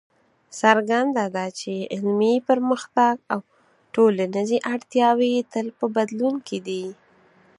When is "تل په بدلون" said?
5.51-6.35